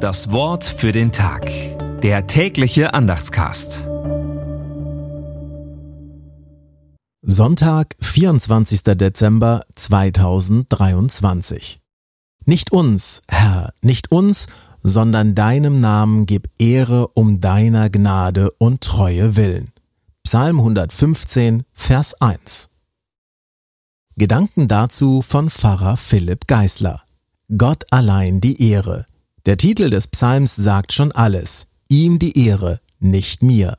[0.00, 1.50] Das Wort für den Tag.
[2.00, 3.86] Der tägliche Andachtscast.
[7.20, 8.82] Sonntag, 24.
[8.96, 11.82] Dezember 2023.
[12.46, 14.46] Nicht uns, Herr, nicht uns,
[14.82, 19.70] sondern deinem Namen gib Ehre um deiner Gnade und Treue willen.
[20.24, 22.70] Psalm 115, Vers 1.
[24.16, 27.02] Gedanken dazu von Pfarrer Philipp Geisler.
[27.58, 29.04] Gott allein die Ehre.
[29.46, 31.68] Der Titel des Psalms sagt schon alles.
[31.88, 33.78] Ihm die Ehre, nicht mir.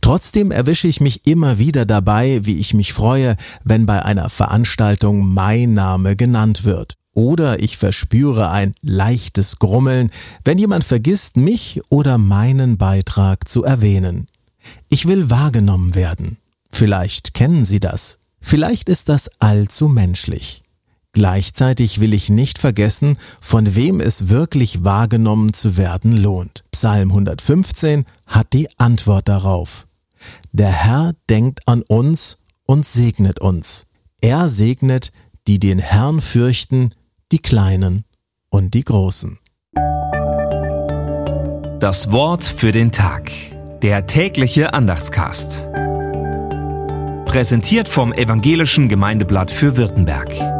[0.00, 5.32] Trotzdem erwische ich mich immer wieder dabei, wie ich mich freue, wenn bei einer Veranstaltung
[5.32, 6.96] mein Name genannt wird.
[7.12, 10.10] Oder ich verspüre ein leichtes Grummeln,
[10.44, 14.26] wenn jemand vergisst, mich oder meinen Beitrag zu erwähnen.
[14.88, 16.36] Ich will wahrgenommen werden.
[16.68, 18.18] Vielleicht kennen Sie das.
[18.40, 20.62] Vielleicht ist das allzu menschlich.
[21.12, 26.64] Gleichzeitig will ich nicht vergessen, von wem es wirklich wahrgenommen zu werden lohnt.
[26.70, 29.86] Psalm 115 hat die Antwort darauf.
[30.52, 33.86] Der Herr denkt an uns und segnet uns.
[34.20, 35.10] Er segnet,
[35.48, 36.90] die den Herrn fürchten,
[37.32, 38.04] die Kleinen
[38.50, 39.38] und die Großen.
[41.80, 43.30] Das Wort für den Tag.
[43.82, 45.68] Der tägliche Andachtscast.
[47.24, 50.59] Präsentiert vom Evangelischen Gemeindeblatt für Württemberg.